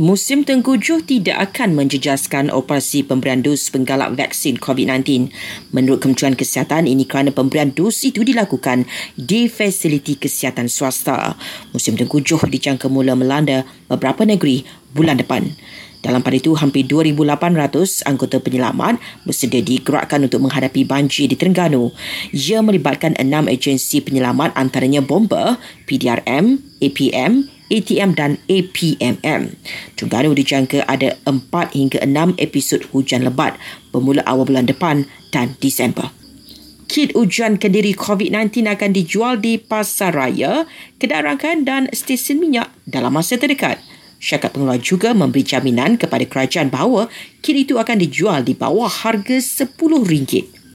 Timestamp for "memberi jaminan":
45.14-45.96